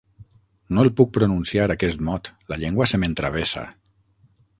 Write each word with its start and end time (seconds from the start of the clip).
No 0.77 0.85
el 0.85 0.89
puc 0.99 1.11
pronunciar, 1.17 1.67
aquest 1.73 2.01
mot: 2.07 2.31
la 2.53 2.57
llengua 2.63 2.87
se 2.93 3.01
m'entravessa. 3.03 3.67